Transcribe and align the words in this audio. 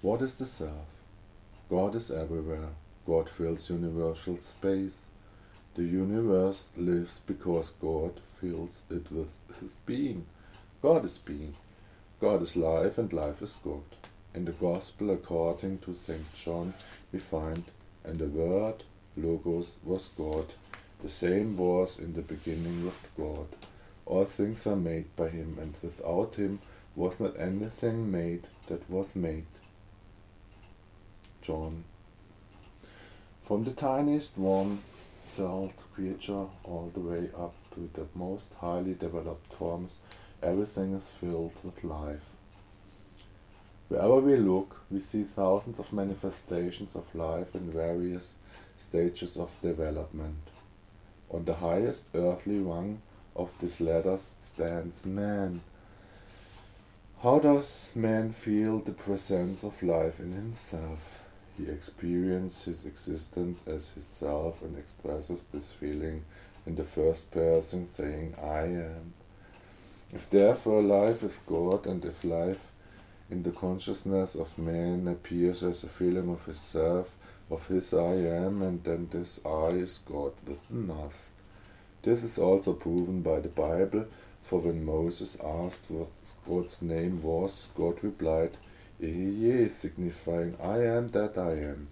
What 0.00 0.22
is 0.22 0.36
the 0.36 0.46
self? 0.46 0.86
God 1.68 1.96
is 1.96 2.12
everywhere. 2.12 2.68
God 3.04 3.28
fills 3.28 3.68
universal 3.68 4.38
space. 4.40 4.98
The 5.74 5.82
universe 5.82 6.68
lives 6.76 7.20
because 7.26 7.70
God 7.70 8.20
fills 8.40 8.82
it 8.90 9.10
with 9.10 9.36
His 9.60 9.74
being. 9.86 10.26
God 10.80 11.04
is 11.04 11.18
being. 11.18 11.54
God 12.20 12.42
is 12.42 12.54
life 12.54 12.96
and 12.96 13.12
life 13.12 13.42
is 13.42 13.56
God. 13.64 13.82
In 14.34 14.44
the 14.44 14.52
Gospel 14.52 15.10
according 15.10 15.78
to 15.78 15.94
St. 15.94 16.32
John 16.32 16.74
we 17.12 17.18
find, 17.18 17.64
and 18.04 18.18
the 18.18 18.26
Word, 18.26 18.84
Logos, 19.16 19.78
was 19.82 20.08
God. 20.16 20.54
The 21.02 21.08
same 21.08 21.56
was 21.56 21.98
in 21.98 22.12
the 22.12 22.22
beginning 22.22 22.84
with 22.84 23.08
God. 23.16 23.48
All 24.06 24.26
things 24.26 24.64
were 24.64 24.76
made 24.76 25.14
by 25.16 25.28
him, 25.28 25.58
and 25.60 25.74
without 25.82 26.36
him 26.36 26.60
was 26.94 27.18
not 27.18 27.38
anything 27.38 28.12
made 28.12 28.46
that 28.68 28.88
was 28.88 29.16
made. 29.16 29.46
John. 31.48 31.84
From 33.42 33.64
the 33.64 33.70
tiniest 33.70 34.36
one 34.36 34.82
celled 35.24 35.72
creature 35.94 36.44
all 36.62 36.90
the 36.92 37.00
way 37.00 37.30
up 37.34 37.54
to 37.72 37.88
the 37.94 38.06
most 38.14 38.52
highly 38.60 38.92
developed 38.92 39.50
forms, 39.54 39.96
everything 40.42 40.92
is 40.92 41.08
filled 41.08 41.54
with 41.64 41.82
life. 41.82 42.26
Wherever 43.88 44.16
we 44.16 44.36
look, 44.36 44.82
we 44.90 45.00
see 45.00 45.22
thousands 45.22 45.78
of 45.78 45.90
manifestations 45.90 46.94
of 46.94 47.14
life 47.14 47.54
in 47.54 47.72
various 47.72 48.36
stages 48.76 49.38
of 49.38 49.58
development. 49.62 50.50
On 51.30 51.46
the 51.46 51.54
highest 51.54 52.08
earthly 52.14 52.58
rung 52.58 53.00
of 53.34 53.58
this 53.58 53.80
ladder 53.80 54.18
stands 54.42 55.06
man. 55.06 55.62
How 57.22 57.38
does 57.38 57.92
man 57.96 58.32
feel 58.32 58.80
the 58.80 58.92
presence 58.92 59.64
of 59.64 59.82
life 59.82 60.20
in 60.20 60.32
himself? 60.34 61.24
He 61.58 61.68
experiences 61.68 62.64
his 62.64 62.86
existence 62.86 63.66
as 63.66 63.90
himself 63.90 64.62
and 64.62 64.78
expresses 64.78 65.44
this 65.44 65.72
feeling 65.72 66.24
in 66.64 66.76
the 66.76 66.84
first 66.84 67.32
person, 67.32 67.84
saying, 67.86 68.36
I 68.40 68.62
am. 68.62 69.14
If 70.12 70.30
therefore 70.30 70.82
life 70.82 71.22
is 71.24 71.42
God, 71.44 71.86
and 71.86 72.04
if 72.04 72.22
life 72.22 72.68
in 73.28 73.42
the 73.42 73.50
consciousness 73.50 74.36
of 74.36 74.56
man 74.56 75.08
appears 75.08 75.62
as 75.64 75.82
a 75.82 75.88
feeling 75.88 76.30
of 76.30 76.44
his 76.46 76.60
self, 76.60 77.16
of 77.50 77.66
his 77.66 77.92
I 77.92 78.14
am, 78.14 78.62
and 78.62 78.84
then 78.84 79.08
this 79.10 79.40
I 79.44 79.68
is 79.68 79.98
God 79.98 80.34
within 80.46 80.90
us. 80.90 81.28
This 82.02 82.22
is 82.22 82.38
also 82.38 82.72
proven 82.74 83.22
by 83.22 83.40
the 83.40 83.48
Bible, 83.48 84.06
for 84.42 84.60
when 84.60 84.84
Moses 84.84 85.36
asked 85.40 85.90
what 85.90 86.08
God's 86.48 86.80
name 86.80 87.20
was, 87.22 87.68
God 87.74 87.98
replied, 88.02 88.56
Ehyeh, 89.00 89.70
signifying 89.70 90.56
I 90.62 90.78
am 90.84 91.08
that 91.08 91.38
I 91.38 91.52
am. 91.52 91.88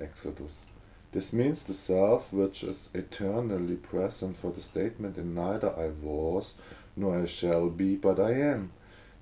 Exodus. 0.00 0.64
This 1.12 1.32
means 1.32 1.62
the 1.62 1.74
self 1.74 2.32
which 2.32 2.64
is 2.64 2.90
eternally 2.94 3.76
present 3.76 4.36
for 4.36 4.50
the 4.50 4.62
statement 4.62 5.16
in 5.18 5.34
neither 5.34 5.70
I 5.70 5.90
was 5.90 6.56
nor 6.96 7.22
I 7.22 7.26
shall 7.26 7.68
be, 7.68 7.96
but 7.96 8.18
I 8.18 8.32
am. 8.32 8.72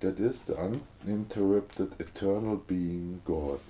That 0.00 0.18
is 0.18 0.40
the 0.40 0.56
uninterrupted 0.56 2.00
eternal 2.00 2.56
being 2.56 3.20
God. 3.26 3.60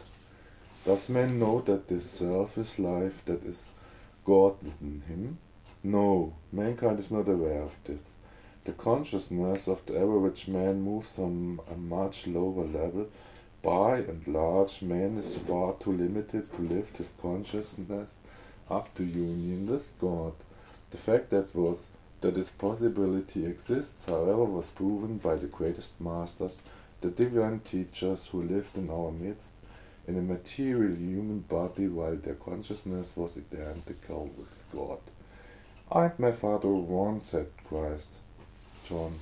Does 0.85 1.09
man 1.11 1.39
know 1.39 1.61
that 1.63 1.89
this 1.89 2.09
self 2.09 2.57
is 2.59 2.79
life 2.79 3.25
that 3.25 3.43
is 3.45 3.73
God 4.25 4.63
within 4.63 5.03
him? 5.09 5.39
No, 5.83 6.35
mankind 6.53 7.01
is 7.01 7.11
not 7.11 7.29
aware 7.29 7.63
of 7.63 7.77
this. 7.85 8.01
The 8.65 8.73
consciousness 8.73 9.69
of 9.69 9.85
the 9.87 9.99
average 9.99 10.47
man 10.49 10.83
moves 10.83 11.19
on 11.19 11.61
a 11.71 11.77
much 11.77 12.27
lower 12.27 12.65
level. 12.65 13.09
By 13.63 13.99
and 13.99 14.27
large, 14.27 14.83
man 14.83 15.19
is 15.19 15.35
far 15.35 15.75
too 15.75 15.93
limited 15.93 16.53
to 16.53 16.63
lift 16.63 16.99
his 16.99 17.15
consciousness 17.21 18.17
up 18.71 18.95
to 18.95 19.05
union 19.05 19.67
with 19.67 19.93
God. 19.99 20.33
The 20.91 20.99
fact 20.99 21.31
that 21.31 21.55
was 21.55 21.89
that 22.21 22.35
this 22.35 22.51
possibility 22.51 23.47
exists, 23.47 24.05
however, 24.07 24.45
was 24.45 24.71
proven 24.71 25.19
by 25.19 25.37
the 25.37 25.47
greatest 25.47 26.01
masters, 26.01 26.61
the 27.01 27.09
divine 27.09 27.61
teachers 27.61 28.27
who 28.27 28.43
lived 28.43 28.77
in 28.77 28.91
our 28.91 29.11
midst 29.11 29.55
in 30.07 30.19
a 30.19 30.23
material 30.23 30.95
human 30.95 31.41
body 31.41 31.89
while 31.89 32.17
their 32.17 32.35
consciousness 32.35 33.17
was 33.17 33.39
identical 33.39 34.31
with 34.37 34.65
God. 34.75 34.99
I 35.91 36.07
and 36.07 36.19
my 36.19 36.33
Father 36.33 36.69
one, 36.69 37.21
said 37.21 37.49
Christ. 37.67 38.15
John. 38.85 39.15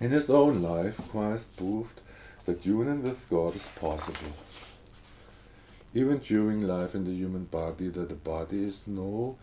In 0.00 0.10
his 0.10 0.30
own 0.30 0.62
life, 0.62 1.08
Christ 1.10 1.56
proved 1.56 2.00
that 2.44 2.66
union 2.66 3.02
with 3.02 3.28
God 3.30 3.54
is 3.54 3.68
possible. 3.68 4.32
Even 5.94 6.18
during 6.18 6.66
life 6.66 6.94
in 6.94 7.04
the 7.04 7.12
human 7.12 7.44
body, 7.44 7.88
that 7.88 8.08
the 8.08 8.14
body 8.14 8.64
is 8.64 8.88
no 8.88 9.36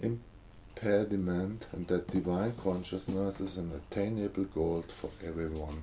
impediment 0.00 1.66
and 1.72 1.86
that 1.88 2.10
divine 2.10 2.54
consciousness 2.62 3.40
is 3.40 3.58
an 3.58 3.72
attainable 3.72 4.44
goal 4.44 4.84
for 4.88 5.10
everyone. 5.26 5.82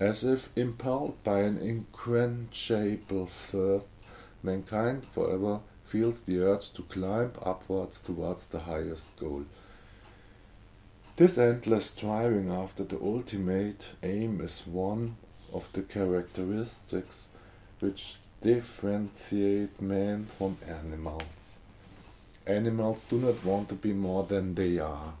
As 0.00 0.24
if 0.24 0.56
impelled 0.56 1.22
by 1.24 1.40
an 1.40 1.58
inquenchable 1.58 3.26
thirst, 3.26 3.86
mankind 4.42 5.04
forever 5.04 5.60
feels 5.84 6.22
the 6.22 6.40
urge 6.40 6.72
to 6.72 6.82
climb 6.82 7.32
upwards 7.42 8.00
towards 8.00 8.46
the 8.46 8.60
highest 8.60 9.16
goal. 9.18 9.44
This 11.18 11.36
endless 11.36 11.86
striving 11.86 12.48
after 12.48 12.84
the 12.84 13.00
ultimate 13.02 13.86
aim 14.04 14.40
is 14.40 14.64
one 14.64 15.16
of 15.52 15.68
the 15.72 15.82
characteristics 15.82 17.30
which 17.80 18.18
differentiate 18.40 19.82
man 19.82 20.26
from 20.26 20.58
animals. 20.64 21.58
Animals 22.46 23.02
do 23.02 23.18
not 23.18 23.44
want 23.44 23.68
to 23.70 23.74
be 23.74 23.92
more 23.92 24.22
than 24.22 24.54
they 24.54 24.78
are. 24.78 25.14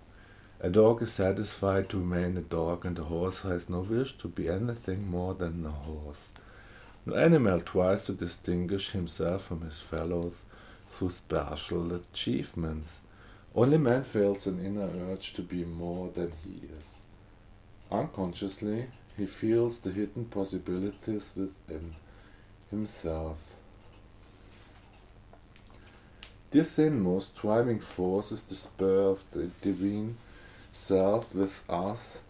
A 0.60 0.70
dog 0.70 1.02
is 1.02 1.10
satisfied 1.10 1.88
to 1.88 1.98
remain 1.98 2.36
a 2.36 2.42
dog, 2.42 2.86
and 2.86 2.96
a 3.00 3.02
horse 3.02 3.42
has 3.42 3.68
no 3.68 3.80
wish 3.80 4.16
to 4.18 4.28
be 4.28 4.48
anything 4.48 5.10
more 5.10 5.34
than 5.34 5.66
a 5.66 5.70
horse. 5.70 6.28
No 7.06 7.16
animal 7.16 7.60
tries 7.60 8.04
to 8.04 8.12
distinguish 8.12 8.90
himself 8.90 9.46
from 9.46 9.62
his 9.62 9.80
fellows 9.80 10.44
through 10.88 11.10
special 11.10 11.92
achievements. 11.92 13.00
Only 13.58 13.78
man 13.78 14.04
feels 14.04 14.46
an 14.46 14.64
inner 14.64 14.88
urge 15.10 15.32
to 15.32 15.42
be 15.42 15.64
more 15.64 16.10
than 16.10 16.30
he 16.44 16.66
is. 16.66 16.84
Unconsciously, 17.90 18.86
he 19.16 19.26
feels 19.26 19.80
the 19.80 19.90
hidden 19.90 20.26
possibilities 20.26 21.32
within 21.34 21.96
himself. 22.70 23.38
This 26.52 26.78
inmost 26.78 27.34
driving 27.40 27.80
force 27.80 28.30
is 28.30 28.44
the 28.44 28.54
spur 28.54 29.10
of 29.10 29.24
the 29.32 29.50
divine 29.60 30.18
self 30.72 31.34
with 31.34 31.68
us, 31.68 32.20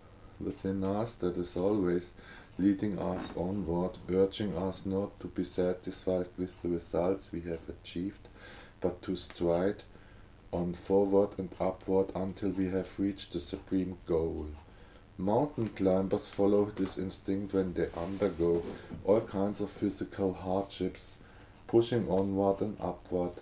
within 0.41 0.83
us, 0.83 1.15
that 1.17 1.37
is 1.37 1.59
always 1.59 2.15
leading 2.59 2.99
us 2.99 3.37
onward, 3.37 3.99
urging 4.11 4.57
us 4.57 4.87
not 4.87 5.21
to 5.21 5.27
be 5.27 5.45
satisfied 5.45 6.29
with 6.39 6.63
the 6.63 6.71
results 6.71 7.31
we 7.31 7.43
have 7.43 7.69
achieved, 7.69 8.29
but 8.81 9.03
to 9.03 9.15
stride 9.15 9.83
on 10.53 10.73
forward 10.73 11.31
and 11.39 11.55
upward 11.61 12.11
until 12.15 12.51
we 12.51 12.69
have 12.69 12.99
reached 12.99 13.33
the 13.33 13.41
supreme 13.41 13.99
goal. 14.07 14.47
Mountain 15.17 15.71
climbers 15.71 16.29
follow 16.29 16.67
this 16.67 16.97
instinct 16.97 17.53
when 17.53 17.75
they 17.75 17.89
undergo 17.97 18.63
all 19.05 19.21
kinds 19.21 19.61
of 19.61 19.71
physical 19.71 20.33
hardships, 20.33 21.17
pushing 21.67 22.09
onward 22.09 22.61
and 22.61 22.77
upward, 22.81 23.33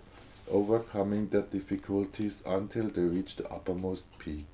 overcoming 0.49 1.27
their 1.27 1.43
difficulties 1.43 2.43
until 2.45 2.89
they 2.89 3.03
reach 3.03 3.35
the 3.35 3.47
uppermost 3.51 4.17
peak. 4.17 4.47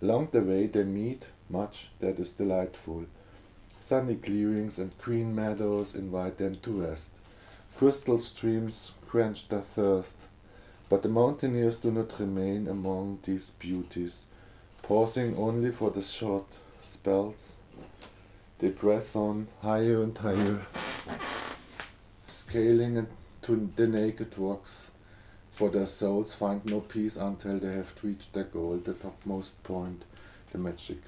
Along 0.00 0.28
the 0.30 0.40
way 0.40 0.66
they 0.66 0.84
meet 0.84 1.26
much 1.50 1.90
that 1.98 2.20
is 2.20 2.32
delightful. 2.32 3.06
Sunny 3.80 4.14
clearings 4.14 4.78
and 4.78 4.96
green 4.98 5.34
meadows 5.34 5.94
invite 5.94 6.38
them 6.38 6.56
to 6.62 6.82
rest. 6.82 7.12
Crystal 7.76 8.18
streams 8.18 8.92
quench 9.08 9.48
their 9.48 9.60
thirst, 9.60 10.14
but 10.88 11.02
the 11.02 11.08
mountaineers 11.08 11.78
do 11.78 11.90
not 11.90 12.18
remain 12.18 12.66
among 12.66 13.18
these 13.24 13.50
beauties, 13.50 14.24
pausing 14.82 15.36
only 15.36 15.70
for 15.70 15.90
the 15.90 16.02
short 16.02 16.56
spells. 16.80 17.56
They 18.58 18.70
press 18.70 19.14
on 19.14 19.48
higher 19.62 20.02
and 20.02 20.16
higher, 20.16 20.66
scaling 22.26 23.06
to 23.42 23.70
the 23.76 23.86
naked 23.86 24.34
rocks, 24.36 24.92
for 25.50 25.70
their 25.70 25.86
souls 25.86 26.34
find 26.34 26.64
no 26.64 26.80
peace 26.80 27.16
until 27.16 27.58
they 27.58 27.72
have 27.72 27.92
reached 28.02 28.32
their 28.32 28.44
goal, 28.44 28.80
the 28.84 28.94
topmost 28.94 29.62
point, 29.62 30.04
the 30.52 30.58
magic, 30.58 30.98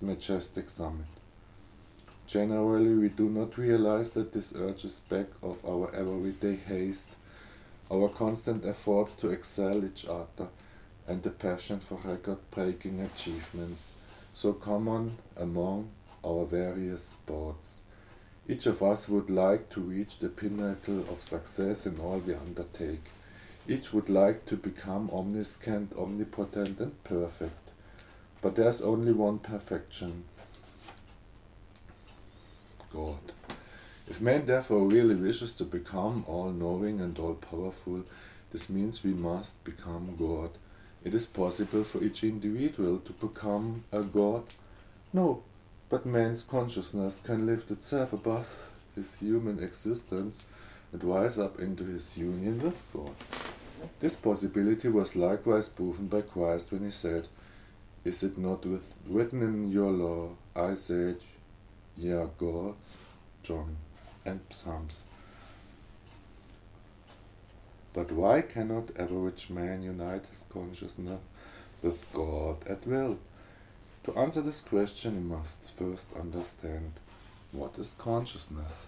majestic 0.00 0.68
summit. 0.70 1.06
Generally, 2.26 2.94
we 2.94 3.08
do 3.08 3.28
not 3.28 3.58
realize 3.58 4.12
that 4.12 4.32
this 4.32 4.54
urges 4.54 5.00
back 5.08 5.26
of 5.42 5.64
our 5.66 5.94
everyday 5.94 6.56
haste, 6.56 7.08
our 7.92 8.08
constant 8.08 8.64
efforts 8.64 9.14
to 9.16 9.30
excel 9.30 9.84
each 9.84 10.06
other, 10.06 10.48
and 11.06 11.22
the 11.22 11.30
passion 11.30 11.78
for 11.78 11.98
record 12.04 12.38
breaking 12.50 13.00
achievements, 13.00 13.92
so 14.34 14.52
common 14.52 15.18
among 15.36 15.90
our 16.24 16.46
various 16.46 17.04
sports. 17.04 17.80
Each 18.48 18.66
of 18.66 18.82
us 18.82 19.08
would 19.08 19.30
like 19.30 19.68
to 19.70 19.80
reach 19.80 20.18
the 20.18 20.28
pinnacle 20.28 21.00
of 21.10 21.22
success 21.22 21.86
in 21.86 22.00
all 22.00 22.18
we 22.18 22.34
undertake. 22.34 23.04
Each 23.68 23.92
would 23.92 24.08
like 24.08 24.46
to 24.46 24.56
become 24.56 25.10
omniscient, 25.12 25.92
omnipotent, 25.96 26.80
and 26.80 27.04
perfect. 27.04 27.70
But 28.40 28.56
there's 28.56 28.82
only 28.82 29.12
one 29.12 29.38
perfection 29.38 30.24
God. 32.92 33.32
If 34.12 34.20
man 34.20 34.44
therefore 34.44 34.86
really 34.88 35.14
wishes 35.14 35.54
to 35.54 35.64
become 35.64 36.26
all 36.28 36.50
knowing 36.50 37.00
and 37.00 37.18
all 37.18 37.32
powerful, 37.32 38.04
this 38.50 38.68
means 38.68 39.02
we 39.02 39.14
must 39.14 39.64
become 39.64 40.16
God. 40.18 40.50
It 41.02 41.14
is 41.14 41.24
possible 41.24 41.82
for 41.82 42.04
each 42.04 42.22
individual 42.22 42.98
to 42.98 43.12
become 43.14 43.84
a 43.90 44.02
God. 44.02 44.42
No, 45.14 45.42
but 45.88 46.04
man's 46.04 46.42
consciousness 46.42 47.22
can 47.24 47.46
lift 47.46 47.70
itself 47.70 48.12
above 48.12 48.68
his 48.94 49.14
human 49.14 49.62
existence 49.62 50.44
and 50.92 51.02
rise 51.02 51.38
up 51.38 51.58
into 51.58 51.84
his 51.84 52.18
union 52.18 52.60
with 52.60 52.82
God. 52.92 53.14
This 54.00 54.14
possibility 54.14 54.88
was 54.88 55.16
likewise 55.16 55.70
proven 55.70 56.08
by 56.08 56.20
Christ 56.20 56.70
when 56.70 56.84
he 56.84 56.90
said, 56.90 57.28
Is 58.04 58.22
it 58.22 58.36
not 58.36 58.66
written 59.08 59.40
in 59.40 59.72
your 59.72 59.90
law, 59.90 60.32
I 60.54 60.74
said, 60.74 61.16
ye 61.96 62.10
are 62.12 62.26
gods? 62.26 62.98
John 63.42 63.78
and 64.24 64.40
Psalms. 64.50 65.04
But 67.92 68.10
why 68.10 68.42
cannot 68.42 68.98
average 68.98 69.50
man 69.50 69.82
unite 69.82 70.26
his 70.26 70.44
consciousness 70.50 71.20
with 71.82 72.10
God 72.12 72.56
at 72.66 72.86
will? 72.86 73.18
To 74.04 74.16
answer 74.16 74.40
this 74.40 74.60
question, 74.60 75.16
we 75.16 75.36
must 75.36 75.76
first 75.76 76.08
understand 76.18 76.92
what 77.52 77.78
is 77.78 77.94
consciousness. 77.98 78.86